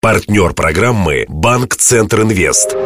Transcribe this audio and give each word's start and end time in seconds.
Партнер 0.00 0.52
программы 0.52 1.24
«Банк 1.28 1.74
Центр 1.74 2.22
Инвест». 2.22 2.76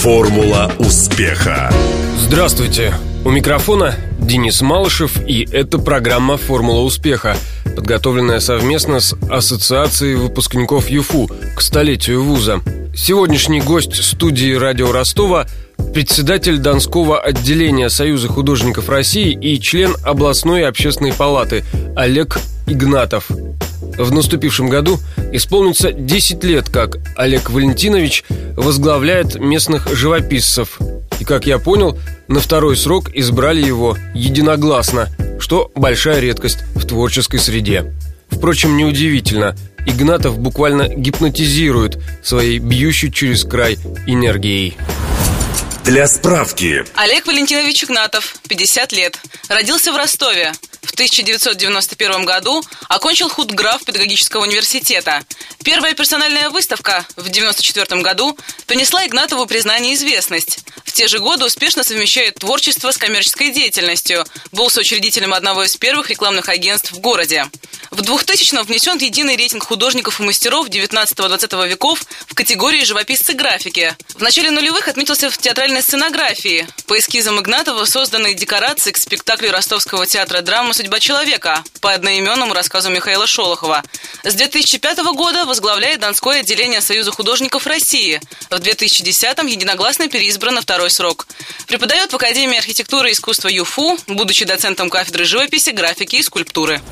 Формула 0.00 0.72
успеха. 0.78 1.70
Здравствуйте. 2.16 2.94
У 3.26 3.30
микрофона 3.30 3.94
Денис 4.18 4.62
Малышев, 4.62 5.20
и 5.28 5.46
это 5.52 5.76
программа 5.76 6.38
«Формула 6.38 6.80
успеха», 6.80 7.36
подготовленная 7.76 8.40
совместно 8.40 9.00
с 9.00 9.14
Ассоциацией 9.28 10.14
выпускников 10.14 10.88
ЮФУ 10.88 11.30
к 11.54 11.60
столетию 11.60 12.24
вуза. 12.24 12.62
Сегодняшний 12.96 13.60
гость 13.60 14.02
студии 14.02 14.54
«Радио 14.54 14.92
Ростова» 14.92 15.46
председатель 15.92 16.56
Донского 16.56 17.20
отделения 17.20 17.90
Союза 17.90 18.28
художников 18.28 18.88
России 18.88 19.38
и 19.38 19.60
член 19.60 19.94
областной 20.02 20.66
общественной 20.66 21.12
палаты 21.12 21.62
Олег 21.94 22.38
Игнатов. 22.66 23.30
В 23.98 24.12
наступившем 24.12 24.68
году 24.68 24.98
исполнится 25.32 25.92
10 25.92 26.44
лет, 26.44 26.68
как 26.68 26.98
Олег 27.16 27.50
Валентинович 27.50 28.24
возглавляет 28.56 29.36
местных 29.36 29.88
живописцев. 29.94 30.78
И, 31.18 31.24
как 31.24 31.46
я 31.46 31.58
понял, 31.58 31.98
на 32.28 32.40
второй 32.40 32.76
срок 32.76 33.10
избрали 33.14 33.64
его 33.64 33.96
единогласно, 34.14 35.08
что 35.40 35.70
большая 35.74 36.20
редкость 36.20 36.58
в 36.74 36.84
творческой 36.84 37.38
среде. 37.38 37.92
Впрочем, 38.28 38.76
неудивительно, 38.76 39.56
Игнатов 39.86 40.38
буквально 40.38 40.88
гипнотизирует 40.88 41.98
своей 42.22 42.58
бьющей 42.58 43.10
через 43.10 43.44
край 43.44 43.78
энергией. 44.06 44.76
Для 45.84 46.08
справки. 46.08 46.84
Олег 46.96 47.28
Валентинович 47.28 47.84
Игнатов, 47.84 48.36
50 48.48 48.92
лет. 48.92 49.20
Родился 49.48 49.92
в 49.92 49.96
Ростове. 49.96 50.52
В 50.86 50.92
1991 50.92 52.24
году 52.24 52.62
окончил 52.88 53.28
худграф 53.28 53.84
педагогического 53.84 54.42
университета. 54.42 55.24
Первая 55.64 55.94
персональная 55.94 56.48
выставка 56.48 57.04
в 57.16 57.28
1994 57.28 58.02
году 58.02 58.38
принесла 58.66 59.04
Игнатову 59.04 59.46
признание 59.46 59.92
и 59.92 59.94
известность. 59.96 60.60
В 60.84 60.92
те 60.92 61.08
же 61.08 61.18
годы 61.18 61.44
успешно 61.44 61.82
совмещает 61.82 62.36
творчество 62.36 62.92
с 62.92 62.98
коммерческой 62.98 63.50
деятельностью. 63.50 64.24
Был 64.52 64.70
соучредителем 64.70 65.34
одного 65.34 65.64
из 65.64 65.76
первых 65.76 66.08
рекламных 66.08 66.48
агентств 66.48 66.92
в 66.92 67.00
городе. 67.00 67.46
В 67.90 68.00
2000-м 68.02 68.64
внесен 68.64 68.98
в 68.98 69.02
единый 69.02 69.36
рейтинг 69.36 69.64
художников 69.64 70.20
и 70.20 70.22
мастеров 70.22 70.68
19-20 70.68 71.68
веков 71.68 72.04
в 72.26 72.34
категории 72.34 72.84
живописцы 72.84 73.32
графики. 73.32 73.96
В 74.14 74.22
начале 74.22 74.50
нулевых 74.50 74.88
отметился 74.88 75.30
в 75.30 75.38
театральной 75.38 75.82
сценографии. 75.82 76.66
По 76.86 76.98
эскизам 76.98 77.40
Игнатова 77.40 77.84
созданы 77.84 78.34
декорации 78.34 78.92
к 78.92 78.96
спектаклю 78.96 79.50
Ростовского 79.50 80.06
театра 80.06 80.42
драмы 80.42 80.74
«Судьба 80.76 81.00
человека» 81.00 81.64
по 81.80 81.94
одноименному 81.94 82.52
рассказу 82.52 82.90
Михаила 82.90 83.26
Шолохова. 83.26 83.82
С 84.24 84.34
2005 84.34 84.98
года 85.14 85.46
возглавляет 85.46 86.00
Донское 86.00 86.40
отделение 86.40 86.82
Союза 86.82 87.12
художников 87.12 87.66
России. 87.66 88.20
В 88.50 88.56
2010-м 88.56 89.46
единогласно 89.46 90.08
переизбран 90.08 90.56
на 90.56 90.60
второй 90.60 90.90
срок. 90.90 91.26
Преподает 91.66 92.12
в 92.12 92.16
Академии 92.16 92.58
архитектуры 92.58 93.08
и 93.08 93.12
искусства 93.12 93.48
ЮФУ, 93.48 93.96
будучи 94.06 94.44
доцентом 94.44 94.90
кафедры 94.90 95.24
живописи, 95.24 95.70
графики 95.70 96.16
и 96.16 96.22
скульптуры. 96.22 96.82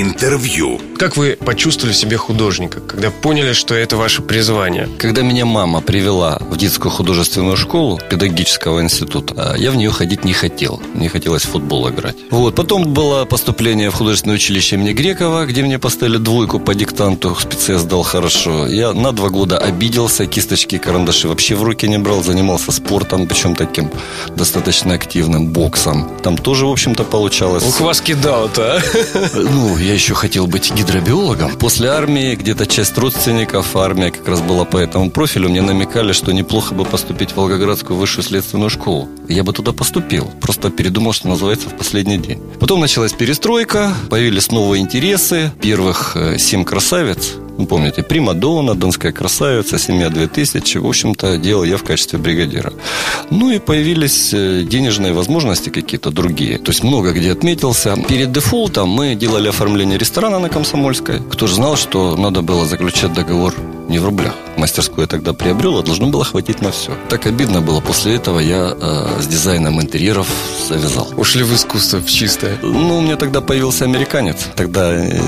Интервью. 0.00 0.80
Как 0.98 1.18
вы 1.18 1.36
почувствовали 1.38 1.92
себе 1.92 2.16
художника, 2.16 2.80
когда 2.80 3.10
поняли, 3.10 3.52
что 3.52 3.74
это 3.74 3.98
ваше 3.98 4.22
призвание? 4.22 4.88
Когда 4.98 5.20
меня 5.20 5.44
мама 5.44 5.82
привела 5.82 6.38
в 6.40 6.56
детскую 6.56 6.90
художественную 6.90 7.58
школу 7.58 8.00
педагогического 8.08 8.80
института, 8.80 9.54
я 9.58 9.70
в 9.70 9.76
нее 9.76 9.90
ходить 9.90 10.24
не 10.24 10.32
хотел. 10.32 10.80
Мне 10.94 11.10
хотелось 11.10 11.42
в 11.42 11.50
футбол 11.50 11.90
играть. 11.90 12.16
Вот. 12.30 12.54
Потом 12.54 12.94
было 12.94 13.26
поступление 13.26 13.90
в 13.90 13.94
художественное 13.94 14.36
училище 14.36 14.76
имени 14.76 14.94
Грекова, 14.94 15.44
где 15.44 15.62
мне 15.62 15.78
поставили 15.78 16.16
двойку 16.16 16.58
по 16.58 16.74
диктанту. 16.74 17.36
Специя 17.38 17.76
сдал 17.76 18.02
хорошо. 18.02 18.66
Я 18.68 18.94
на 18.94 19.12
два 19.12 19.28
года 19.28 19.58
обиделся, 19.58 20.24
кисточки 20.24 20.76
и 20.76 20.78
карандаши 20.78 21.28
вообще 21.28 21.54
в 21.54 21.64
руки 21.64 21.86
не 21.86 21.98
брал. 21.98 22.22
Занимался 22.22 22.72
спортом, 22.72 23.26
причем 23.26 23.54
таким 23.56 23.90
достаточно 24.34 24.94
активным, 24.94 25.48
боксом. 25.48 26.10
Там 26.22 26.38
тоже, 26.38 26.64
в 26.64 26.70
общем-то, 26.70 27.04
получалось. 27.04 27.64
Ух, 27.64 27.80
вас 27.82 28.00
кидал-то, 28.00 28.76
а? 28.76 28.82
Ну, 29.34 29.81
я 29.82 29.94
еще 29.94 30.14
хотел 30.14 30.46
быть 30.46 30.72
гидробиологом. 30.72 31.56
После 31.58 31.88
армии 31.88 32.34
где-то 32.34 32.66
часть 32.66 32.96
родственников, 32.98 33.76
армия 33.76 34.10
как 34.10 34.26
раз 34.28 34.40
была 34.40 34.64
по 34.64 34.76
этому 34.76 35.10
профилю, 35.10 35.48
мне 35.48 35.62
намекали, 35.62 36.12
что 36.12 36.32
неплохо 36.32 36.74
бы 36.74 36.84
поступить 36.84 37.32
в 37.32 37.36
Волгоградскую 37.36 37.98
высшую 37.98 38.24
следственную 38.24 38.70
школу. 38.70 39.08
Я 39.28 39.44
бы 39.44 39.52
туда 39.52 39.72
поступил. 39.72 40.30
Просто 40.40 40.70
передумал, 40.70 41.12
что 41.12 41.28
называется, 41.28 41.68
в 41.68 41.76
последний 41.76 42.18
день. 42.18 42.40
Потом 42.60 42.80
началась 42.80 43.12
перестройка, 43.12 43.92
появились 44.08 44.50
новые 44.50 44.82
интересы. 44.82 45.52
Первых 45.60 46.16
э, 46.16 46.38
семь 46.38 46.64
красавиц 46.64 47.34
ну, 47.58 47.66
помните, 47.66 48.02
Примадонна, 48.02 48.74
Донская 48.74 49.12
красавица, 49.12 49.78
Семья 49.78 50.08
2000. 50.08 50.78
В 50.78 50.86
общем-то, 50.86 51.36
делал 51.36 51.64
я 51.64 51.76
в 51.76 51.84
качестве 51.84 52.18
бригадира. 52.18 52.72
Ну 53.30 53.50
и 53.50 53.58
появились 53.58 54.32
э, 54.32 54.62
денежные 54.62 55.12
возможности 55.12 55.68
какие-то 55.68 56.10
другие. 56.10 56.58
То 56.58 56.72
есть 56.72 56.82
много 56.82 57.12
где 57.12 57.32
отметился. 57.32 57.96
Перед 58.08 58.32
дефолтом 58.32 58.88
мы 58.88 59.14
делали 59.14 59.48
оформление 59.48 59.98
ресторана 59.98 60.38
на 60.38 60.48
Комсомольской. 60.48 61.20
Кто 61.30 61.46
же 61.46 61.54
знал, 61.54 61.76
что 61.76 62.16
надо 62.16 62.42
было 62.42 62.64
заключать 62.66 63.12
договор 63.12 63.54
не 63.88 63.98
в 63.98 64.04
рублях. 64.04 64.34
Мастерскую 64.56 65.02
я 65.02 65.06
тогда 65.06 65.32
приобрел, 65.32 65.78
а 65.78 65.82
должно 65.82 66.06
было 66.06 66.24
хватить 66.24 66.62
на 66.62 66.70
все. 66.70 66.92
Так 67.08 67.26
обидно 67.26 67.60
было. 67.60 67.80
После 67.80 68.14
этого 68.14 68.38
я 68.38 68.74
э, 68.80 69.20
с 69.20 69.26
дизайном 69.26 69.80
интерьеров 69.80 70.26
завязал. 70.68 71.12
Ушли 71.16 71.42
в 71.42 71.54
искусство, 71.54 71.98
в 71.98 72.06
чистое. 72.06 72.56
Ну, 72.62 72.98
у 72.98 73.00
меня 73.00 73.16
тогда 73.16 73.40
появился 73.40 73.84
американец. 73.84 74.36
Тогда 74.56 74.94
э, 74.94 75.20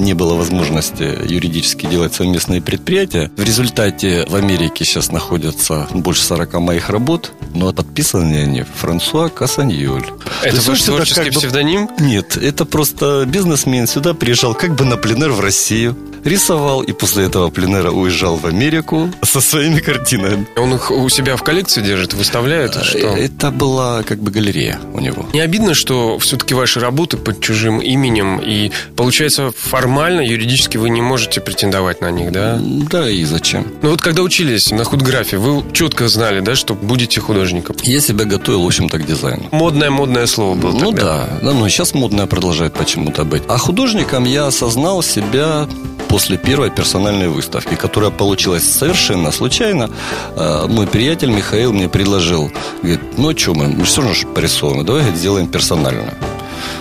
не 0.00 0.14
было 0.14 0.34
возможности 0.34 1.18
юридически 1.24 1.63
делать 1.72 2.14
совместные 2.14 2.60
предприятия. 2.60 3.30
В 3.36 3.42
результате 3.42 4.26
в 4.28 4.34
Америке 4.36 4.84
сейчас 4.84 5.10
находятся 5.10 5.88
больше 5.92 6.22
40 6.22 6.54
моих 6.54 6.90
работ, 6.90 7.32
но 7.54 7.72
подписаны 7.72 8.34
они 8.42 8.62
Франсуа 8.62 9.28
Кассаньоль. 9.28 10.04
Это 10.42 10.60
ваш 10.62 10.82
творческий 10.82 11.24
как 11.24 11.32
псевдоним? 11.34 11.86
Бы... 11.86 12.04
Нет, 12.04 12.36
это 12.36 12.64
просто 12.64 13.24
бизнесмен 13.26 13.86
сюда 13.86 14.14
приезжал 14.14 14.54
как 14.54 14.74
бы 14.74 14.84
на 14.84 14.96
пленэр 14.96 15.32
в 15.32 15.40
Россию 15.40 15.96
рисовал, 16.24 16.82
и 16.82 16.92
после 16.92 17.24
этого 17.26 17.50
пленера 17.50 17.90
уезжал 17.90 18.36
в 18.36 18.46
Америку 18.46 19.10
со 19.22 19.40
своими 19.40 19.78
картинами. 19.80 20.46
Он 20.56 20.74
их 20.74 20.90
у 20.90 21.08
себя 21.08 21.36
в 21.36 21.42
коллекции 21.42 21.80
держит, 21.82 22.14
выставляет? 22.14 22.74
Что? 22.82 22.98
Это 22.98 23.50
была 23.50 24.02
как 24.02 24.18
бы 24.20 24.30
галерея 24.30 24.78
у 24.92 25.00
него. 25.00 25.26
Не 25.32 25.40
обидно, 25.40 25.74
что 25.74 26.18
все-таки 26.18 26.54
ваши 26.54 26.80
работы 26.80 27.16
под 27.16 27.40
чужим 27.40 27.78
именем, 27.80 28.38
и 28.44 28.70
получается 28.96 29.52
формально, 29.56 30.20
юридически 30.20 30.76
вы 30.76 30.90
не 30.90 31.02
можете 31.02 31.40
претендовать 31.40 32.00
на 32.00 32.10
них, 32.10 32.32
да? 32.32 32.58
Да, 32.60 33.08
и 33.08 33.24
зачем? 33.24 33.66
Ну 33.82 33.90
вот 33.90 34.00
когда 34.00 34.22
учились 34.22 34.70
на 34.70 34.84
худграфе, 34.84 35.36
вы 35.38 35.62
четко 35.72 36.08
знали, 36.08 36.40
да, 36.40 36.54
что 36.54 36.74
будете 36.74 37.20
художником? 37.20 37.76
Я 37.82 38.00
себя 38.00 38.24
готовил, 38.24 38.62
в 38.62 38.66
общем-то, 38.66 38.98
к 38.98 39.06
дизайну. 39.06 39.48
Модное-модное 39.52 40.26
слово 40.26 40.54
было 40.54 40.72
Ну 40.72 40.92
тогда. 40.92 41.04
да, 41.04 41.38
да, 41.42 41.52
но 41.52 41.68
сейчас 41.68 41.94
модное 41.94 42.26
продолжает 42.26 42.72
почему-то 42.74 43.24
быть. 43.24 43.42
А 43.48 43.58
художником 43.58 44.24
я 44.24 44.46
осознал 44.46 45.02
себя 45.02 45.68
после 46.14 46.36
первой 46.36 46.70
персональной 46.70 47.26
выставки, 47.26 47.74
которая 47.74 48.12
получилась 48.12 48.62
совершенно 48.62 49.32
случайно. 49.32 49.90
А, 50.36 50.68
мой 50.68 50.86
приятель 50.86 51.30
Михаил 51.30 51.72
мне 51.72 51.88
предложил, 51.88 52.52
говорит, 52.82 53.00
ну 53.18 53.30
а 53.30 53.36
что 53.36 53.52
мы, 53.54 53.66
мы 53.66 53.84
все 53.84 54.00
равно 54.00 54.14
порисовываем, 54.32 54.86
давай 54.86 55.02
говорит, 55.02 55.18
сделаем 55.18 55.48
персональную. 55.48 56.12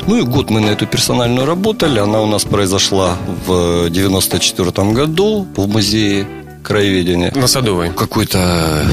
Ну 0.05 0.17
и 0.17 0.21
год 0.21 0.51
мы 0.51 0.59
на 0.59 0.69
эту 0.69 0.85
персональную 0.85 1.47
работали. 1.47 1.97
Она 1.97 2.21
у 2.21 2.27
нас 2.27 2.43
произошла 2.43 3.17
в 3.47 3.89
94 3.89 4.91
году 4.91 5.47
в 5.55 5.67
музее 5.67 6.27
краеведения. 6.61 7.31
На 7.33 7.47
Садовой. 7.47 7.89
Какой-то 7.89 8.85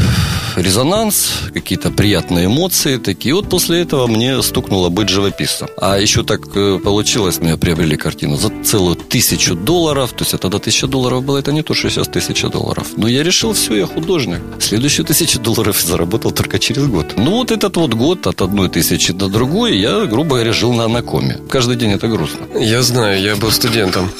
резонанс, 0.61 1.33
какие-то 1.53 1.91
приятные 1.91 2.47
эмоции 2.47 2.97
такие. 2.97 3.35
Вот 3.35 3.49
после 3.49 3.81
этого 3.81 4.07
мне 4.07 4.43
стукнуло 4.43 4.89
быть 4.89 5.09
живописцем. 5.09 5.69
А 5.77 5.99
еще 5.99 6.23
так 6.23 6.41
э, 6.55 6.79
получилось, 6.83 7.39
мы 7.41 7.57
приобрели 7.57 7.97
картину 7.97 8.37
за 8.37 8.51
целую 8.65 8.97
тысячу 8.97 9.55
долларов. 9.55 10.11
То 10.13 10.23
есть, 10.25 10.35
это 10.35 10.43
тогда 10.43 10.59
тысяча 10.59 10.87
долларов 10.87 11.25
было, 11.25 11.39
это 11.39 11.53
не 11.53 11.63
то, 11.63 11.75
что 11.75 11.91
сейчас 11.91 12.09
тысяча 12.09 12.49
долларов. 12.49 12.89
Но 12.97 13.09
я 13.09 13.23
решил, 13.23 13.53
все, 13.53 13.77
я 13.77 13.87
художник. 13.87 14.41
Следующую 14.59 15.07
тысячу 15.07 15.39
долларов 15.41 15.81
заработал 15.81 16.33
только 16.33 16.59
через 16.59 16.87
год. 16.87 17.15
Ну, 17.17 17.33
вот 17.33 17.51
этот 17.51 17.77
вот 17.77 17.95
год 17.95 18.27
от 18.27 18.43
одной 18.43 18.69
тысячи 18.69 19.13
до 19.13 19.29
другой 19.29 19.79
я, 19.79 20.07
грубо 20.07 20.37
говоря, 20.37 20.53
жил 20.53 20.73
на 20.73 20.85
анакоме. 20.85 21.39
Каждый 21.49 21.77
день 21.77 21.93
это 21.93 22.09
грустно. 22.09 22.47
Я 22.59 22.83
знаю, 22.83 23.23
я 23.23 23.37
был 23.37 23.51
студентом. 23.51 24.11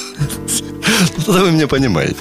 Тогда 1.25 1.41
вы 1.41 1.51
меня 1.51 1.67
понимаете. 1.67 2.15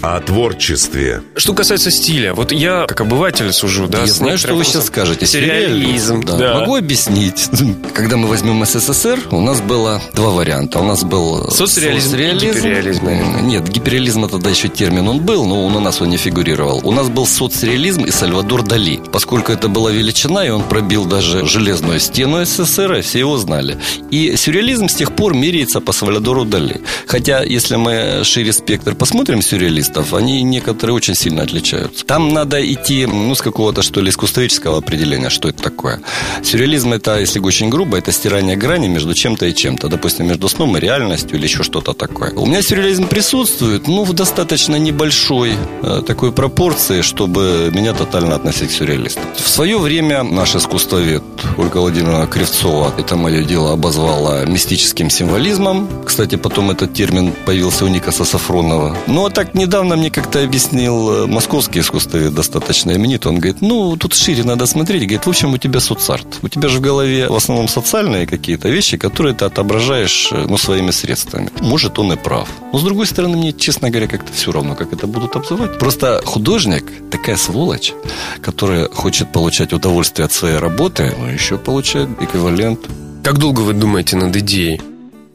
О 0.00 0.20
творчестве. 0.20 1.22
Что 1.36 1.54
касается 1.54 1.90
стиля, 1.90 2.32
вот 2.32 2.52
я 2.52 2.86
как 2.86 3.00
обыватель 3.00 3.52
сужу, 3.52 3.88
да, 3.88 4.00
Я 4.00 4.06
знаю, 4.06 4.38
что 4.38 4.54
вы 4.54 4.64
сейчас 4.64 4.86
скажете. 4.86 5.26
Сюрреализм, 5.26 6.22
да. 6.22 6.60
Могу 6.60 6.76
объяснить. 6.76 7.48
Когда 7.94 8.16
мы 8.16 8.28
возьмем 8.28 8.64
СССР, 8.64 9.20
у 9.32 9.40
нас 9.40 9.60
было 9.60 10.00
два 10.14 10.30
варианта. 10.30 10.78
У 10.78 10.84
нас 10.84 11.02
был 11.02 11.50
Соцреализм 11.50 12.16
и 12.16 12.34
гиперреализм, 12.34 13.04
наверное. 13.04 13.42
Нет, 13.42 13.68
гиперреализм 13.68 14.28
тогда 14.28 14.50
еще 14.50 14.68
термин 14.68 15.08
он 15.08 15.20
был, 15.20 15.46
но 15.46 15.66
он 15.66 15.74
у 15.74 15.80
нас 15.80 16.00
он 16.00 16.10
не 16.10 16.16
фигурировал. 16.16 16.80
У 16.84 16.92
нас 16.92 17.08
был 17.08 17.26
соцреализм 17.26 18.04
и 18.04 18.10
Сальвадор 18.10 18.62
Дали. 18.62 19.00
Поскольку 19.12 19.52
это 19.52 19.68
была 19.68 19.90
величина, 19.90 20.46
и 20.46 20.50
он 20.50 20.62
пробил 20.62 21.06
даже 21.06 21.46
железную 21.46 21.98
стену 21.98 22.44
СССР, 22.44 22.94
и 22.94 23.00
все 23.02 23.18
его 23.20 23.36
знали. 23.38 23.78
И 24.10 24.36
сюрреализм 24.36 24.88
с 24.88 24.94
тех 24.94 25.14
пор 25.14 25.34
меряется 25.34 25.80
по 25.80 25.92
Сальвадору 25.92 26.44
Дали. 26.44 26.80
Хотя, 27.06 27.42
если 27.42 27.76
мы 27.76 28.22
шире 28.24 28.52
спектр 28.52 28.94
посмотрим 28.94 29.42
сюрреалистов, 29.88 30.14
они 30.14 30.42
некоторые 30.42 30.94
очень 30.94 31.14
сильно 31.14 31.42
отличаются. 31.42 32.04
Там 32.04 32.28
надо 32.28 32.58
идти, 32.60 33.06
ну, 33.06 33.34
с 33.34 33.42
какого-то, 33.42 33.82
что 33.82 34.00
ли, 34.00 34.08
искусствоведческого 34.10 34.78
определения, 34.78 35.30
что 35.30 35.48
это 35.48 35.62
такое. 35.62 36.00
Сюрреализм 36.42 36.92
это, 36.92 37.20
если 37.20 37.40
очень 37.40 37.70
грубо, 37.70 37.96
это 37.96 38.12
стирание 38.12 38.56
грани 38.56 38.88
между 38.88 39.14
чем-то 39.14 39.46
и 39.46 39.54
чем-то. 39.54 39.88
Допустим, 39.88 40.26
между 40.26 40.48
сном 40.48 40.76
и 40.76 40.80
реальностью 40.80 41.38
или 41.38 41.46
еще 41.46 41.62
что-то 41.62 41.92
такое. 41.94 42.32
У 42.32 42.46
меня 42.46 42.62
сюрреализм 42.62 43.06
присутствует, 43.06 43.88
ну, 43.88 44.04
в 44.04 44.12
достаточно 44.12 44.78
небольшой 44.78 45.52
э, 45.82 46.02
такой 46.06 46.32
пропорции, 46.32 47.02
чтобы 47.02 47.70
меня 47.74 47.92
тотально 47.92 48.34
относить 48.34 48.68
к 48.68 48.72
сюрреалистам. 48.72 49.22
В 49.36 49.48
свое 49.48 49.78
время 49.78 50.22
наш 50.22 50.56
искусствовед 50.56 51.22
Ольга 51.56 51.78
Владимировна 51.78 52.26
Кривцова 52.26 52.92
это 52.98 53.16
мое 53.16 53.44
дело 53.44 53.72
обозвала 53.72 54.44
мистическим 54.44 55.10
символизмом. 55.10 55.88
Кстати, 56.04 56.36
потом 56.36 56.70
этот 56.70 56.94
термин 56.94 57.32
появился 57.46 57.84
у 57.84 57.88
Никаса 57.88 58.24
Сафронова. 58.24 58.96
Ну, 59.06 59.24
а 59.24 59.30
так 59.30 59.54
недавно 59.54 59.77
мне 59.82 60.10
как-то 60.10 60.42
объяснил 60.42 61.10
э, 61.10 61.26
московский 61.26 61.80
искусствовед 61.80 62.34
достаточно 62.34 62.92
именитый. 62.92 63.32
Он 63.32 63.38
говорит, 63.38 63.60
ну, 63.60 63.96
тут 63.96 64.14
шире 64.14 64.44
надо 64.44 64.66
смотреть. 64.66 65.02
Говорит, 65.02 65.26
в 65.26 65.28
общем, 65.28 65.52
у 65.52 65.58
тебя 65.58 65.80
соцарт. 65.80 66.26
У 66.42 66.48
тебя 66.48 66.68
же 66.68 66.78
в 66.78 66.80
голове 66.80 67.28
в 67.28 67.34
основном 67.34 67.68
социальные 67.68 68.26
какие-то 68.26 68.68
вещи, 68.68 68.96
которые 68.96 69.34
ты 69.34 69.44
отображаешь, 69.44 70.28
э, 70.32 70.46
ну, 70.48 70.58
своими 70.58 70.90
средствами. 70.90 71.50
Может, 71.60 71.98
он 71.98 72.12
и 72.12 72.16
прав. 72.16 72.48
Но, 72.72 72.78
с 72.78 72.82
другой 72.82 73.06
стороны, 73.06 73.36
мне, 73.36 73.52
честно 73.52 73.90
говоря, 73.90 74.08
как-то 74.08 74.32
все 74.32 74.52
равно, 74.52 74.74
как 74.74 74.92
это 74.92 75.06
будут 75.06 75.36
обзывать. 75.36 75.78
Просто 75.78 76.20
художник 76.24 76.84
такая 77.10 77.36
сволочь, 77.36 77.92
которая 78.40 78.88
хочет 78.88 79.32
получать 79.32 79.72
удовольствие 79.72 80.26
от 80.26 80.32
своей 80.32 80.58
работы, 80.58 81.14
но 81.18 81.30
еще 81.30 81.58
получает 81.58 82.08
эквивалент 82.20 82.80
Как 83.24 83.38
долго 83.38 83.60
вы 83.60 83.72
думаете 83.72 84.16
над 84.16 84.34
идеей? 84.36 84.80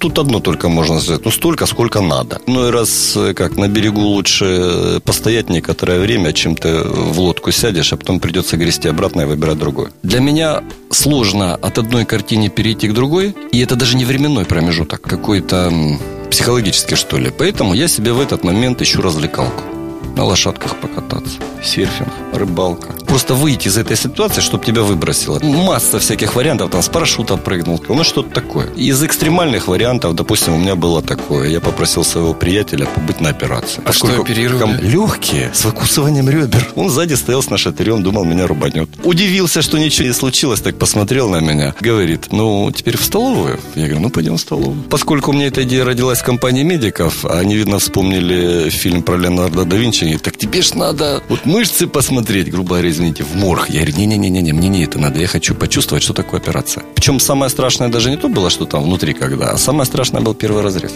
Тут 0.03 0.19
одно 0.19 0.39
только 0.39 0.67
можно 0.67 0.99
сказать. 0.99 1.25
Ну, 1.25 1.31
столько, 1.31 1.65
сколько 1.65 2.01
надо. 2.01 2.41
Ну, 2.45 2.67
и 2.67 2.71
раз, 2.71 3.15
э, 3.15 3.33
как, 3.33 3.55
на 3.55 3.69
берегу 3.69 4.01
лучше 4.01 4.45
э, 4.45 4.99
постоять 4.99 5.49
некоторое 5.49 6.01
время, 6.01 6.33
чем 6.33 6.55
ты 6.55 6.83
в 6.83 7.19
лодку 7.21 7.51
сядешь, 7.51 7.93
а 7.93 7.95
потом 7.95 8.19
придется 8.19 8.57
грести 8.57 8.89
обратно 8.89 9.21
и 9.21 9.25
выбирать 9.25 9.57
другой. 9.57 9.87
Для 10.03 10.19
меня 10.19 10.61
сложно 10.91 11.55
от 11.55 11.77
одной 11.77 12.03
картины 12.03 12.49
перейти 12.49 12.89
к 12.89 12.93
другой, 12.93 13.33
и 13.53 13.61
это 13.61 13.77
даже 13.77 13.95
не 13.95 14.03
временной 14.03 14.43
промежуток, 14.43 15.01
какой-то 15.01 15.55
м, 15.71 15.99
психологический, 16.29 16.95
что 16.95 17.17
ли. 17.17 17.31
Поэтому 17.37 17.73
я 17.73 17.87
себе 17.87 18.11
в 18.11 18.19
этот 18.19 18.43
момент 18.43 18.81
ищу 18.81 19.01
развлекалку. 19.01 19.72
На 20.15 20.23
лошадках 20.23 20.75
покататься, 20.77 21.39
серфинг, 21.63 22.09
рыбалка. 22.33 22.93
Просто 23.07 23.33
выйти 23.33 23.67
из 23.67 23.77
этой 23.77 23.97
ситуации, 23.97 24.41
чтобы 24.41 24.65
тебя 24.65 24.81
выбросило. 24.81 25.39
Масса 25.39 25.99
всяких 25.99 26.35
вариантов, 26.35 26.71
там 26.71 26.81
с 26.81 26.87
парашюта 26.89 27.37
прыгнул, 27.37 27.83
ну 27.87 28.03
что-то 28.03 28.29
такое. 28.29 28.67
Из 28.71 29.03
экстремальных 29.03 29.67
вариантов, 29.67 30.15
допустим, 30.15 30.53
у 30.53 30.57
меня 30.57 30.75
было 30.75 31.01
такое. 31.01 31.49
Я 31.49 31.61
попросил 31.61 32.03
своего 32.03 32.33
приятеля 32.33 32.85
побыть 32.85 33.21
на 33.21 33.29
операции. 33.29 33.81
А 33.85 33.93
что 33.93 34.07
оперировали? 34.21 34.81
Легкие, 34.81 35.51
с 35.53 35.65
выкусыванием 35.65 36.27
ребер. 36.29 36.67
Он 36.75 36.89
сзади 36.89 37.13
стоял 37.13 37.43
с 37.43 37.49
нашатырем, 37.49 38.01
думал, 38.01 38.25
меня 38.25 38.47
рубанет. 38.47 38.89
Удивился, 39.03 39.61
что 39.61 39.77
ничего 39.77 40.07
не 40.07 40.13
случилось, 40.13 40.61
так 40.61 40.77
посмотрел 40.79 41.29
на 41.29 41.39
меня. 41.39 41.75
Говорит, 41.79 42.31
ну, 42.31 42.71
теперь 42.71 42.97
в 42.97 43.03
столовую? 43.03 43.59
Я 43.75 43.83
говорю, 43.85 44.01
ну, 44.01 44.09
пойдем 44.09 44.37
в 44.37 44.41
столовую. 44.41 44.83
Поскольку 44.89 45.31
у 45.31 45.33
меня 45.33 45.47
эта 45.47 45.63
идея 45.63 45.85
родилась 45.85 46.19
в 46.19 46.23
компании 46.23 46.63
медиков, 46.63 47.25
а 47.25 47.39
они, 47.39 47.55
видно, 47.55 47.77
вспомнили 47.77 48.69
фильм 48.69 49.03
про 49.03 49.17
Леонардо 49.17 49.65
да 49.65 49.77
Винчи, 49.77 49.92
они, 50.01 50.17
так 50.17 50.37
тебе 50.37 50.61
ж 50.61 50.73
надо 50.73 51.21
вот 51.29 51.45
мышцы 51.45 51.87
посмотреть, 51.87 52.49
грубо 52.49 52.69
говоря, 52.69 52.89
извините, 52.89 53.23
в 53.23 53.35
морг. 53.35 53.69
Я 53.69 53.81
говорю, 53.81 53.97
не-не-не-не, 53.97 54.53
мне 54.53 54.69
не 54.69 54.83
это 54.83 54.97
надо, 54.97 55.19
я 55.19 55.27
хочу 55.27 55.53
почувствовать, 55.55 56.03
что 56.03 56.13
такое 56.13 56.39
операция. 56.39 56.83
Причем 56.95 57.19
самое 57.19 57.49
страшное 57.49 57.89
даже 57.89 58.09
не 58.09 58.17
то 58.17 58.29
было, 58.29 58.49
что 58.49 58.65
там 58.65 58.83
внутри 58.83 59.13
когда, 59.13 59.51
а 59.51 59.57
самое 59.57 59.85
страшное 59.85 60.21
был 60.21 60.33
первый 60.33 60.63
разрез. 60.63 60.93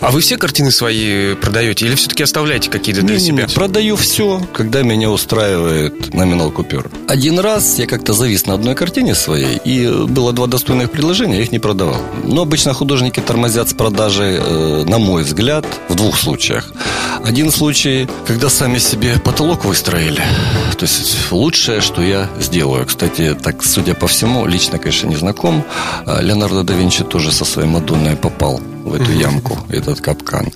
А 0.00 0.10
вы 0.10 0.20
все 0.20 0.36
картины 0.36 0.70
свои 0.70 1.34
продаете 1.34 1.86
или 1.86 1.94
все-таки 1.94 2.22
оставляете 2.22 2.70
какие-то 2.70 3.02
для 3.02 3.16
Не-не-не, 3.16 3.42
себя? 3.42 3.54
Продаю 3.54 3.96
все, 3.96 4.46
когда 4.52 4.82
меня 4.82 5.10
устраивает 5.10 6.12
номинал 6.12 6.50
купюр. 6.50 6.90
Один 7.08 7.38
раз 7.38 7.78
я 7.78 7.86
как-то 7.86 8.12
завис 8.12 8.46
на 8.46 8.54
одной 8.54 8.74
картине 8.74 9.14
своей, 9.14 9.56
и 9.64 9.86
было 10.06 10.32
два 10.32 10.46
достойных 10.46 10.90
предложения, 10.90 11.36
я 11.36 11.42
их 11.42 11.52
не 11.52 11.58
продавал. 11.58 12.00
Но 12.24 12.42
обычно 12.42 12.74
художники 12.74 13.20
тормозят 13.20 13.70
с 13.70 13.72
продажей, 13.72 14.36
э, 14.38 14.84
на 14.86 14.98
мой 14.98 15.22
взгляд, 15.22 15.64
в 15.88 15.94
двух 15.94 16.18
случаях. 16.18 16.70
Один 17.24 17.50
случай, 17.50 18.08
когда 18.26 18.50
сами 18.50 18.78
себе 18.78 19.18
потолок 19.18 19.64
выстроили. 19.64 20.22
То 20.76 20.84
есть 20.84 21.16
лучшее, 21.30 21.80
что 21.80 22.02
я 22.02 22.28
сделаю. 22.38 22.84
Кстати, 22.86 23.34
так, 23.42 23.64
судя 23.64 23.94
по 23.94 24.06
всему, 24.06 24.46
лично, 24.46 24.78
конечно, 24.78 25.08
не 25.08 25.16
знаком. 25.16 25.64
А 26.04 26.20
Леонардо 26.20 26.62
да 26.64 26.74
Винчи 26.74 27.02
тоже 27.02 27.32
со 27.32 27.44
своей 27.44 27.68
Мадонной 27.68 28.16
попал 28.16 28.60
в 28.86 28.94
эту 28.94 29.12
ямку, 29.12 29.58
этот 29.68 30.00
капкан. 30.00 30.48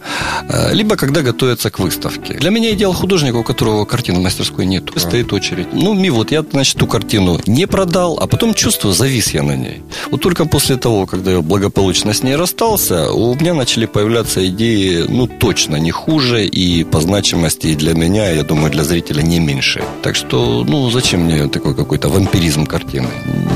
Э, 0.49 0.73
Либо 0.73 0.97
когда 0.97 1.23
готовятся 1.23 1.71
к 1.71 1.79
выставке. 1.79 2.35
Для 2.35 2.51
меня 2.51 2.73
идеал 2.73 2.93
художника, 2.93 3.37
у 3.37 3.43
которого 3.43 3.85
картины 3.85 4.21
в 4.21 4.23
мастерской 4.23 4.67
нет. 4.67 4.91
Стоит 4.97 5.33
очередь. 5.33 5.69
Ну, 5.73 5.95
ми 5.95 6.11
вот, 6.11 6.31
я, 6.31 6.45
значит, 6.51 6.77
ту 6.77 6.87
картину 6.87 7.41
не 7.47 7.67
продал, 7.67 8.19
а 8.21 8.27
потом 8.27 8.55
чувствую, 8.55 8.95
завис 8.95 9.35
я 9.35 9.43
на 9.43 9.57
ней. 9.57 9.83
Вот 10.11 10.21
только 10.21 10.45
после 10.45 10.77
того, 10.77 11.07
когда 11.07 11.33
я 11.33 11.41
благополучно 11.41 12.15
с 12.15 12.23
ней 12.23 12.37
расстался, 12.37 13.13
у 13.13 13.35
меня 13.35 13.55
начали 13.55 13.87
появляться 13.87 14.47
идеи, 14.47 15.05
ну, 15.09 15.27
точно 15.27 15.77
не 15.77 15.91
хуже, 15.91 16.47
и 16.47 16.85
по 16.85 17.01
значимости 17.01 17.69
и 17.69 17.75
для 17.75 17.95
меня, 17.95 18.31
я 18.31 18.43
думаю, 18.43 18.71
для 18.71 18.85
зрителя 18.85 19.23
не 19.23 19.41
меньше. 19.41 19.83
Так 20.03 20.17
что, 20.17 20.65
ну, 20.67 20.91
зачем 20.91 21.21
мне 21.25 21.49
такой 21.49 21.75
какой-то 21.75 22.09
вампиризм 22.09 22.67
картины? 22.67 23.09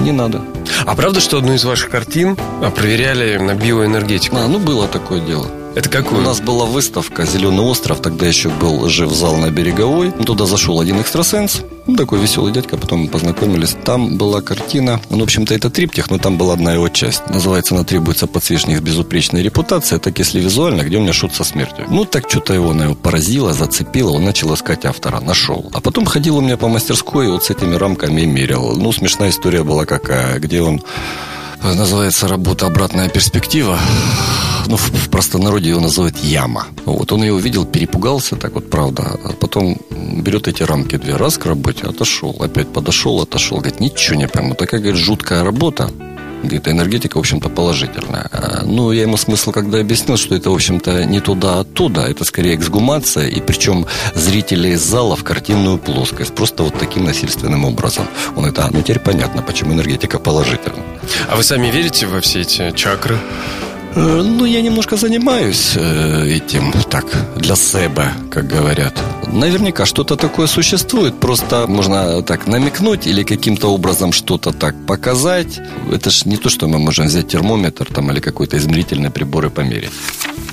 Не 0.02 0.12
надо. 0.12 0.42
А 0.86 0.94
правда, 0.94 1.20
что 1.20 1.38
одну 1.38 1.54
из 1.54 1.64
ваших 1.64 1.90
картин 1.90 2.36
а, 2.62 2.70
проверяли 2.70 3.36
на 3.38 3.54
биоэнергетику? 3.54 4.36
А, 4.36 4.48
ну, 4.48 4.58
было 4.64 4.88
такое 4.88 5.20
дело. 5.20 5.46
Это 5.74 5.88
У 5.88 5.92
какую? 5.92 6.22
нас 6.22 6.40
была 6.40 6.66
выставка 6.66 7.26
«Зеленый 7.26 7.64
остров», 7.64 8.00
тогда 8.00 8.26
еще 8.26 8.48
был 8.48 8.88
жив 8.88 9.12
зал 9.12 9.36
на 9.36 9.50
Береговой. 9.50 10.12
Туда 10.12 10.46
зашел 10.46 10.80
один 10.80 11.00
экстрасенс, 11.00 11.62
ну, 11.86 11.96
такой 11.96 12.20
веселый 12.20 12.52
дядька, 12.52 12.76
потом 12.76 13.00
мы 13.00 13.08
познакомились. 13.08 13.76
Там 13.84 14.16
была 14.16 14.40
картина, 14.40 15.00
ну, 15.10 15.18
в 15.18 15.22
общем-то, 15.24 15.52
это 15.52 15.70
триптих, 15.70 16.10
но 16.10 16.18
там 16.18 16.38
была 16.38 16.54
одна 16.54 16.72
его 16.72 16.88
часть. 16.88 17.28
Называется 17.28 17.74
«Она 17.74 17.82
требуется 17.82 18.28
подсвечник 18.28 18.80
безупречной 18.82 19.42
репутации», 19.42 19.98
так 19.98 20.16
если 20.16 20.40
визуально, 20.40 20.82
где 20.82 20.96
у 20.96 21.00
меня 21.00 21.12
шут 21.12 21.34
со 21.34 21.42
смертью. 21.42 21.86
Ну, 21.90 22.04
так 22.04 22.30
что-то 22.30 22.54
его, 22.54 22.72
наверное, 22.72 22.94
поразило, 22.94 23.52
зацепило, 23.52 24.12
он 24.12 24.24
начал 24.24 24.54
искать 24.54 24.84
автора, 24.84 25.18
нашел. 25.18 25.70
А 25.74 25.80
потом 25.80 26.04
ходил 26.06 26.36
у 26.36 26.40
меня 26.40 26.56
по 26.56 26.68
мастерской 26.68 27.26
и 27.26 27.30
вот 27.30 27.42
с 27.44 27.50
этими 27.50 27.74
рамками 27.74 28.22
мерил. 28.22 28.76
Ну, 28.76 28.92
смешная 28.92 29.30
история 29.30 29.64
была 29.64 29.86
какая, 29.86 30.38
где 30.38 30.62
он 30.62 30.80
Называется 31.64 32.28
работа 32.28 32.66
«Обратная 32.66 33.08
перспектива». 33.08 33.78
Ну, 34.66 34.76
в, 34.76 35.08
простонародье 35.08 35.70
его 35.70 35.80
называют 35.80 36.16
«Яма». 36.18 36.66
Вот, 36.84 37.10
он 37.10 37.22
ее 37.22 37.32
увидел, 37.32 37.64
перепугался, 37.64 38.36
так 38.36 38.52
вот, 38.52 38.68
правда. 38.68 39.18
А 39.24 39.32
потом 39.32 39.78
берет 39.90 40.46
эти 40.46 40.62
рамки 40.62 40.96
две, 40.96 41.16
раз 41.16 41.38
к 41.38 41.46
работе, 41.46 41.86
отошел. 41.86 42.36
Опять 42.38 42.68
подошел, 42.68 43.20
отошел. 43.20 43.58
Говорит, 43.58 43.80
ничего 43.80 44.16
не 44.16 44.28
пойму. 44.28 44.54
Такая, 44.54 44.80
говорит, 44.80 45.00
жуткая 45.00 45.42
работа. 45.42 45.90
Говорит, 46.42 46.68
энергетика, 46.68 47.16
в 47.16 47.20
общем-то, 47.20 47.48
положительная. 47.48 48.28
А, 48.30 48.62
Ну, 48.64 48.92
я 48.92 49.02
ему 49.02 49.16
смысл 49.16 49.50
когда 49.50 49.80
объяснил, 49.80 50.18
что 50.18 50.34
это, 50.34 50.50
в 50.50 50.54
общем-то, 50.54 51.06
не 51.06 51.20
туда, 51.20 51.54
а 51.54 51.60
оттуда. 51.60 52.02
Это 52.02 52.24
скорее 52.24 52.56
эксгумация, 52.56 53.28
и 53.28 53.40
причем 53.40 53.86
зрители 54.14 54.68
из 54.68 54.82
зала 54.82 55.16
в 55.16 55.24
картинную 55.24 55.78
плоскость. 55.78 56.34
Просто 56.34 56.62
вот 56.62 56.78
таким 56.78 57.04
насильственным 57.04 57.64
образом. 57.64 58.06
Он 58.36 58.44
это, 58.44 58.66
а, 58.66 58.70
ну, 58.70 58.82
теперь 58.82 59.00
понятно, 59.00 59.42
почему 59.42 59.72
энергетика 59.72 60.18
положительна. 60.18 60.93
А 61.28 61.36
вы 61.36 61.42
сами 61.42 61.68
верите 61.70 62.06
во 62.06 62.20
все 62.20 62.40
эти 62.40 62.70
чакры? 62.72 63.18
Э, 63.96 64.22
Ну, 64.22 64.44
я 64.44 64.62
немножко 64.62 64.96
занимаюсь 64.96 65.72
э, 65.76 66.26
этим, 66.36 66.72
так, 66.90 67.04
для 67.36 67.56
себя, 67.56 68.12
как 68.30 68.46
говорят. 68.46 68.94
Наверняка 69.32 69.86
что-то 69.86 70.16
такое 70.16 70.46
существует, 70.46 71.14
просто 71.20 71.66
можно 71.68 72.22
так 72.22 72.46
намекнуть 72.46 73.06
или 73.06 73.22
каким-то 73.24 73.72
образом 73.72 74.12
что-то 74.12 74.52
так 74.52 74.74
показать. 74.86 75.60
Это 75.92 76.10
ж 76.10 76.26
не 76.26 76.36
то, 76.36 76.48
что 76.48 76.66
мы 76.68 76.78
можем 76.78 77.06
взять 77.06 77.28
термометр 77.28 77.86
там 77.94 78.10
или 78.10 78.20
какой-то 78.20 78.56
измерительный 78.56 79.10
прибор 79.10 79.46
и 79.46 79.50
померить. 79.50 79.90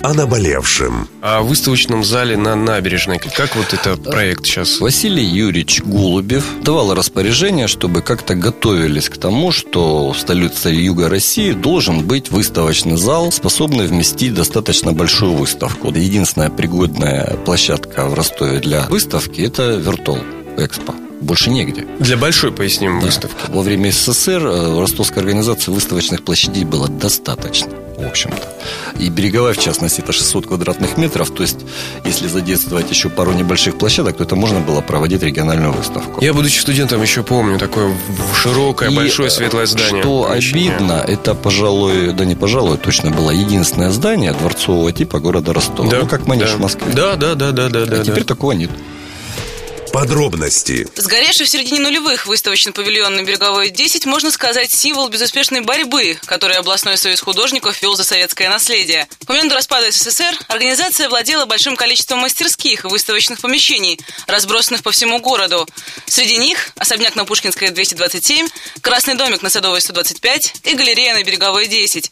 О 0.03 0.13
наболевшем. 0.13 1.08
О 1.22 1.41
выставочном 1.41 2.03
зале 2.03 2.38
на 2.38 2.55
набережной. 2.55 3.20
Как 3.20 3.55
вот 3.55 3.74
это 3.74 3.98
проект 3.98 4.46
сейчас? 4.46 4.79
Василий 4.79 5.24
Юрьевич 5.24 5.81
Голубев 5.84 6.46
давал 6.63 6.93
распоряжение, 6.93 7.67
чтобы 7.67 8.01
как-то 8.01 8.36
готовились 8.36 9.10
к 9.10 9.17
тому, 9.17 9.51
что 9.51 10.12
в 10.12 10.17
столице 10.17 10.70
Юга 10.70 11.10
России 11.10 11.51
должен 11.51 12.05
быть 12.05 12.31
выставочный 12.31 12.98
зал, 12.98 13.31
способный 13.31 13.88
вместить 13.88 14.34
достаточно 14.34 14.91
большую 14.91 15.34
выставку. 15.34 15.89
Единственная 15.89 16.50
пригодная 16.50 17.38
площадка 17.46 18.08
в 18.08 18.13
Ростове 18.13 18.60
для 18.60 18.88
выставки– 18.88 19.41
это 19.41 19.75
Вертол 19.75 20.20
Экспо 20.58 20.93
больше 21.22 21.51
негде. 21.51 21.86
Для 22.00 22.17
большой, 22.17 22.51
поясним, 22.51 23.00
да. 23.00 23.05
выставки. 23.05 23.50
Во 23.50 23.62
время 23.62 23.91
СССР 23.91 24.46
э, 24.46 24.74
в 24.74 24.79
ростовской 24.79 25.22
организации 25.22 25.72
выставочных 25.72 26.24
площадей 26.24 26.65
было 26.65 26.88
достаточно, 26.88 27.72
в 28.01 28.08
общем-то. 28.08 28.48
И 29.00 29.10
береговая, 29.10 29.53
в 29.53 29.58
частности, 29.58 30.01
это 30.01 30.12
600 30.12 30.48
квадратных 30.48 30.98
метров. 30.98 31.31
То 31.31 31.43
есть, 31.43 31.58
если 32.05 32.27
задействовать 32.27 32.89
еще 32.89 33.10
пару 33.10 33.31
небольших 33.31 33.77
площадок, 33.77 34.17
то 34.17 34.24
это 34.24 34.36
можно 34.36 34.60
было 34.60 34.81
проводить 34.81 35.24
региональную 35.24 35.72
выставку. 35.72 36.22
Я, 36.22 36.34
будучи 36.34 36.60
студентом, 36.60 37.01
еще 37.01 37.24
помню 37.24 37.58
такое 37.58 37.93
широкое, 38.36 38.89
И 38.89 38.96
большое 38.96 39.29
светлое 39.29 39.65
здание. 39.65 40.01
Что 40.01 40.29
обидно, 40.29 41.03
это, 41.08 41.36
пожалуй, 41.36 42.13
да 42.13 42.25
не 42.25 42.36
пожалуй, 42.36 42.77
точно 42.77 43.12
было 43.12 43.31
единственное 43.31 43.91
здание 43.91 44.34
дворцового 44.34 44.91
типа 44.91 45.20
города 45.20 45.53
Ростова. 45.53 45.89
Да, 45.89 46.00
ну, 46.01 46.08
как 46.08 46.27
манеж 46.27 46.51
да. 46.51 46.58
в 46.58 46.60
Москве. 46.60 46.93
Да, 46.93 47.15
да, 47.15 47.36
да, 47.36 47.51
да, 47.51 47.70
да. 47.70 47.81
А 47.81 47.86
да, 47.86 48.03
теперь 48.03 48.24
да. 48.24 48.36
такого 48.36 48.51
нет. 48.53 48.70
Подробности. 49.91 50.88
Сгоревший 50.95 51.45
в 51.45 51.50
середине 51.50 51.81
нулевых 51.81 52.25
выставочный 52.25 52.71
павильон 52.71 53.15
на 53.17 53.24
Береговой 53.24 53.69
10, 53.69 54.05
можно 54.05 54.31
сказать, 54.31 54.71
символ 54.71 55.10
безуспешной 55.10 55.60
борьбы, 55.62 56.17
которую 56.25 56.60
областной 56.60 56.98
союз 56.98 57.19
художников 57.19 57.81
вел 57.81 57.95
за 57.98 58.05
советское 58.05 58.48
наследие. 58.48 59.10
К 59.25 59.29
моменту 59.29 59.53
распада 59.53 59.91
СССР 59.91 60.33
организация 60.48 61.10
владела 61.10 61.45
большим 61.45 61.75
количеством 61.75 62.19
мастерских 62.19 62.86
и 62.86 62.88
выставочных 62.88 63.41
помещений, 63.41 64.00
разбросанных 64.27 64.81
по 64.81 64.91
всему 64.91 65.19
городу. 65.19 65.67
Среди 66.05 66.38
них 66.38 66.71
особняк 66.77 67.17
на 67.17 67.25
Пушкинской 67.25 67.71
227, 67.71 68.48
Красный 68.81 69.15
домик 69.15 69.41
на 69.41 69.50
Садовой 69.50 69.81
125 69.81 70.53
и 70.63 70.74
галерея 70.74 71.15
на 71.15 71.24
Береговой 71.24 71.67
10. 71.67 72.12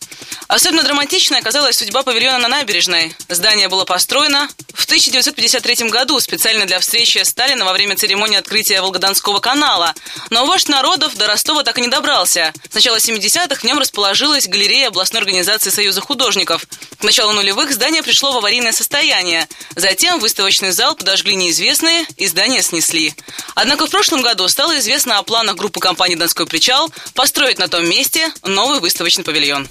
Особенно 0.50 0.84
драматичной 0.84 1.40
оказалась 1.40 1.78
судьба 1.78 2.04
павильона 2.04 2.40
на 2.40 2.48
набережной. 2.50 3.16
Здание 3.30 3.70
было 3.70 3.86
построено 3.86 4.50
в 4.74 4.86
1953 4.86 5.90
году 5.90 6.20
специально 6.20 6.66
для 6.66 6.80
встречи 6.80 7.20
Сталина 7.24 7.69
во 7.70 7.74
время 7.74 7.96
церемонии 7.96 8.38
открытия 8.38 8.82
Волгодонского 8.82 9.40
канала. 9.40 9.94
Но 10.32 10.48
вождь 10.48 10.70
народов 10.70 11.16
до 11.16 11.28
Ростова 11.28 11.64
так 11.64 11.78
и 11.78 11.82
не 11.82 11.88
добрался. 11.88 12.52
С 12.72 12.74
начала 12.74 12.98
70-х 12.98 13.62
в 13.62 13.64
нем 13.64 13.78
расположилась 13.78 14.48
галерея 14.48 14.88
областной 14.88 15.22
организации 15.22 15.70
Союза 15.70 16.02
художников. 16.02 16.66
К 17.00 17.04
началу 17.04 17.32
нулевых 17.34 17.72
здание 17.72 18.02
пришло 18.02 18.32
в 18.32 18.38
аварийное 18.38 18.72
состояние. 18.72 19.48
Затем 19.76 20.20
выставочный 20.20 20.72
зал 20.72 20.96
подожгли 20.96 21.36
неизвестные 21.36 22.08
и 22.18 22.26
здание 22.26 22.64
снесли. 22.64 23.14
Однако 23.54 23.86
в 23.86 23.92
прошлом 23.92 24.24
году 24.24 24.48
стало 24.48 24.80
известно 24.80 25.20
о 25.20 25.24
планах 25.24 25.56
группы 25.56 25.80
компании 25.80 26.16
«Донской 26.16 26.48
причал» 26.48 26.92
построить 27.14 27.60
на 27.60 27.68
том 27.68 27.88
месте 27.88 28.34
новый 28.44 28.80
выставочный 28.80 29.24
павильон. 29.24 29.70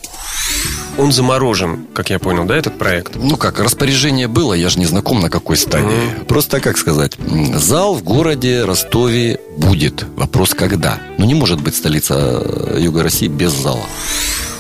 Он 0.99 1.13
заморожен, 1.13 1.87
как 1.95 2.11
я 2.11 2.19
понял, 2.19 2.45
да, 2.45 2.57
этот 2.57 2.77
проект? 2.77 3.15
Ну 3.15 3.37
как, 3.37 3.61
распоряжение 3.61 4.27
было, 4.27 4.53
я 4.53 4.69
же 4.69 4.81
не 4.81 4.85
знаком 4.85 5.21
на 5.21 5.31
какой 5.31 5.57
стадии. 5.57 5.87
Mm-hmm. 5.87 6.25
Просто, 6.25 6.61
как 6.61 6.77
сказать, 6.77 7.17
зал 7.55 7.95
в 7.95 8.03
городе 8.03 8.65
Ростове 8.65 9.39
будет. 9.57 10.05
Вопрос 10.17 10.55
когда. 10.55 10.99
Но 11.17 11.25
не 11.25 11.35
может 11.35 11.63
быть 11.63 11.77
столица 11.77 12.43
э, 12.45 12.79
Юга 12.81 13.05
России 13.05 13.29
без 13.29 13.53
зала. 13.53 13.87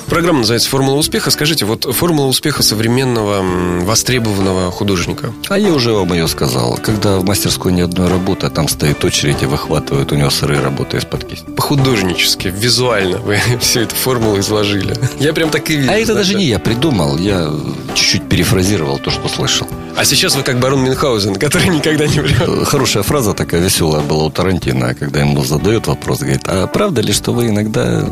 Программа 0.08 0.38
называется 0.38 0.70
«Формула 0.70 0.96
успеха». 0.96 1.30
Скажите, 1.30 1.66
вот 1.66 1.84
формула 1.84 2.26
успеха 2.26 2.62
современного 2.62 3.44
востребованного 3.84 4.70
художника. 4.70 5.34
А 5.48 5.58
я 5.58 5.70
уже 5.72 5.92
вам 5.92 6.14
ее 6.14 6.26
сказал. 6.28 6.78
Когда 6.82 7.18
в 7.18 7.24
мастерской 7.24 7.72
ни 7.72 7.82
одной 7.82 8.08
работы, 8.08 8.46
а 8.46 8.50
там 8.50 8.68
стоит 8.68 9.04
очередь 9.04 9.42
и 9.42 9.46
выхватывают 9.46 10.10
у 10.10 10.14
него 10.14 10.30
сырые 10.30 10.60
работы 10.60 10.96
из-под 10.96 11.24
кисти. 11.24 11.44
По-художнически, 11.50 12.48
визуально 12.48 13.18
вы 13.18 13.38
всю 13.60 13.80
эту 13.80 13.94
формулу 13.96 14.38
изложили. 14.40 14.96
Я 15.20 15.34
прям 15.34 15.50
так 15.50 15.68
и 15.68 15.76
вижу. 15.76 15.90
А 15.90 15.94
это 15.94 16.14
даже 16.14 16.34
не 16.34 16.46
я 16.46 16.58
придумал. 16.58 17.18
Я 17.18 17.52
чуть-чуть 17.94 18.28
перефразировал 18.30 18.98
то, 18.98 19.10
что 19.10 19.28
слышал. 19.28 19.68
А 19.94 20.04
сейчас 20.06 20.36
вы 20.36 20.42
как 20.42 20.58
барон 20.58 20.84
Мюнхгаузен, 20.84 21.34
который 21.40 21.68
никогда 21.68 22.06
не 22.06 22.20
врет. 22.20 22.40
Э, 22.40 22.64
хорошая 22.64 23.02
фраза 23.02 23.34
такая 23.34 23.60
веселая 23.60 24.02
была 24.02 24.24
у 24.24 24.30
Тарантино, 24.30 24.94
когда 24.94 25.20
ему 25.20 25.44
задают 25.44 25.86
вопрос, 25.86 26.20
говорит, 26.20 26.42
а 26.46 26.66
правда 26.66 27.02
ли, 27.02 27.12
что 27.12 27.32
вы 27.32 27.48
иногда 27.48 28.08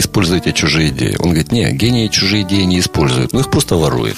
используете 0.00 0.52
чужие 0.52 0.88
идеи? 0.88 1.16
Он 1.18 1.26
говорит, 1.26 1.52
не, 1.52 1.70
гении 1.72 2.08
чужие 2.08 2.42
идеи 2.42 2.62
не 2.62 2.80
используют, 2.80 3.32
ну 3.32 3.40
их 3.40 3.50
просто 3.50 3.76
воруют. 3.76 4.16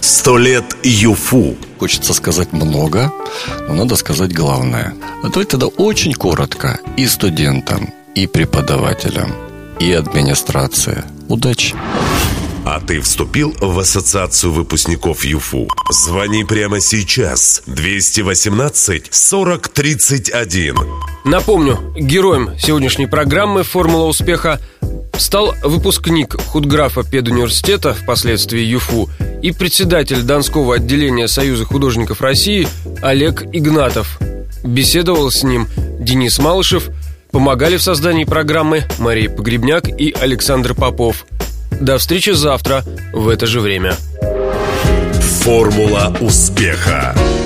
Сто 0.00 0.38
лет 0.38 0.64
ЮФУ. 0.82 1.56
Хочется 1.78 2.14
сказать 2.14 2.52
много, 2.52 3.12
но 3.68 3.74
надо 3.74 3.96
сказать 3.96 4.32
главное. 4.32 4.94
А 5.22 5.28
давайте 5.28 5.52
тогда 5.52 5.66
очень 5.66 6.14
коротко 6.14 6.80
и 6.96 7.06
студентам, 7.06 7.92
и 8.14 8.26
преподавателям, 8.26 9.32
и 9.78 9.92
администрации. 9.92 11.04
Удачи! 11.28 11.74
А 12.64 12.80
ты 12.80 13.00
вступил 13.00 13.54
в 13.60 13.78
ассоциацию 13.78 14.52
выпускников 14.52 15.24
ЮФУ? 15.24 15.68
Звони 15.90 16.44
прямо 16.44 16.80
сейчас. 16.80 17.62
218 17.66 19.08
40 19.10 19.68
31. 19.68 20.76
Напомню, 21.24 21.78
героем 21.96 22.50
сегодняшней 22.58 23.06
программы 23.06 23.62
«Формула 23.62 24.06
успеха» 24.06 24.60
стал 25.18 25.54
выпускник 25.62 26.40
худграфа 26.40 27.02
педуниверситета, 27.02 27.94
впоследствии 27.94 28.62
ЮФУ, 28.62 29.10
и 29.42 29.52
председатель 29.52 30.22
Донского 30.22 30.76
отделения 30.76 31.28
Союза 31.28 31.64
художников 31.64 32.20
России 32.20 32.66
Олег 33.02 33.44
Игнатов. 33.52 34.18
Беседовал 34.64 35.30
с 35.30 35.42
ним 35.42 35.68
Денис 36.00 36.38
Малышев, 36.38 36.90
помогали 37.30 37.76
в 37.76 37.82
создании 37.82 38.24
программы 38.24 38.84
Мария 38.98 39.28
Погребняк 39.28 39.88
и 39.88 40.14
Александр 40.18 40.74
Попов– 40.74 41.26
до 41.80 41.98
встречи 41.98 42.30
завтра 42.30 42.84
в 43.12 43.28
это 43.28 43.46
же 43.46 43.60
время. 43.60 43.94
Формула 45.42 46.16
успеха. 46.20 47.14